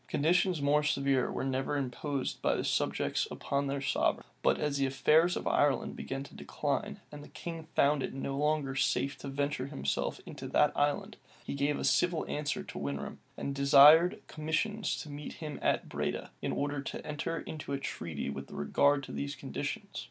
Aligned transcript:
Conditions 0.07 0.63
more 0.63 0.81
severe 0.81 1.31
were 1.31 1.43
never 1.43 1.77
imposed 1.77 2.41
by 2.41 2.59
subjects 2.63 3.27
upon 3.29 3.67
their 3.67 3.81
sovereign; 3.83 4.25
but 4.41 4.57
as 4.59 4.77
the 4.77 4.87
affairs 4.87 5.37
of 5.37 5.45
Ireland 5.45 5.95
began 5.95 6.23
to 6.23 6.33
decline, 6.33 7.01
and 7.11 7.23
the 7.23 7.27
king 7.27 7.67
found 7.75 8.01
it 8.01 8.11
no 8.11 8.35
longer 8.35 8.75
safe 8.75 9.15
to 9.19 9.27
venture 9.27 9.67
himself 9.67 10.19
in 10.25 10.33
that 10.37 10.75
island, 10.75 11.17
he 11.45 11.53
gave 11.53 11.77
a 11.77 11.83
civil 11.83 12.25
answer 12.27 12.63
to 12.63 12.79
Winram, 12.79 13.17
and 13.37 13.53
desired 13.53 14.23
commissioners 14.25 14.99
to 15.03 15.09
meet 15.11 15.33
him 15.33 15.59
at 15.61 15.87
Breda, 15.87 16.31
in 16.41 16.51
order 16.51 16.81
to 16.81 17.05
enter 17.05 17.39
into 17.39 17.71
a 17.71 17.77
treaty 17.77 18.27
with 18.27 18.49
regard 18.49 19.03
to 19.03 19.11
these 19.11 19.35
conditions. 19.35 19.99